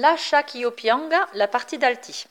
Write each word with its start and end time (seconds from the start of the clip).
Lascia 0.00 0.44
ch'io 0.44 0.72
pianga, 0.72 1.28
la 1.32 1.48
partie 1.48 1.78
d'alti. 1.78 2.26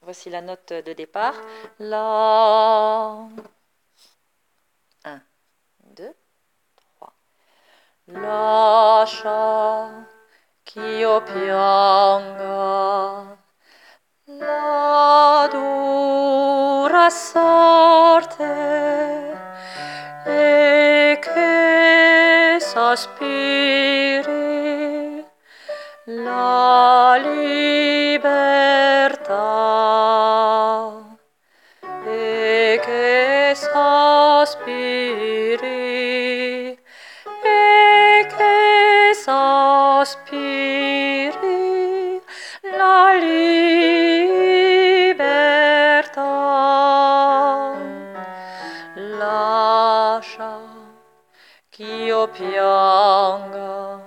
Voici 0.00 0.30
la 0.30 0.40
note 0.40 0.82
de 0.82 0.92
départ. 0.92 1.34
La. 1.78 3.28
1, 5.04 5.22
2, 5.78 6.14
3. 6.98 7.12
Lascia 8.06 10.06
ch'io 10.64 11.22
pianga 11.22 13.36
la 14.24 15.48
dura 15.50 17.10
sorte 17.10 18.72
sospiri 22.72 24.32
la 26.06 27.01
che 33.52 33.58
sospiri 33.58 34.78
e 37.42 38.26
che 38.36 39.12
sospiri 39.12 40.22
la 42.78 43.12
libertà 43.12 43.52
lascia 48.94 50.60
pianga. 52.28 54.00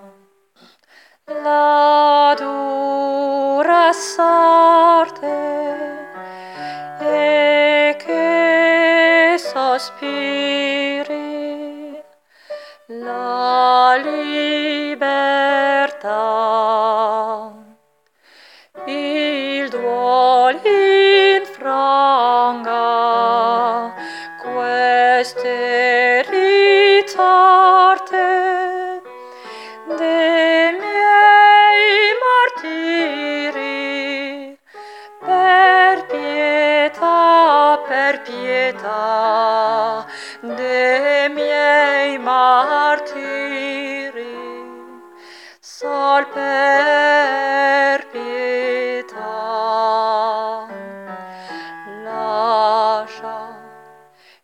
La 1.44 2.34
dura 2.38 3.92
sorte 3.94 5.45
sospiri 9.86 11.22
la 12.88 13.98
libertà. 14.02 15.04
Il 18.88 19.70
duol 19.70 20.60
infranga 21.36 21.84
queste 24.42 25.56
ritarte 26.34 27.84
de 30.00 30.35
per 38.16 38.22
pietà 38.22 40.06
de 40.42 41.30
miei 41.34 42.18
martiri 42.18 43.14
sol 45.60 46.28
per 46.28 48.08
pietà. 48.12 49.34
Lascia 52.04 53.40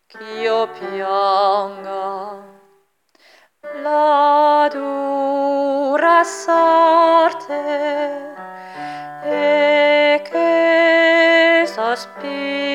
ch'io 0.07 0.67
pianga 0.77 2.09
la 3.83 4.67
dura 4.71 6.23
sorte 6.23 7.61
e 9.23 10.21
che 10.29 11.63
sospiri 11.65 12.70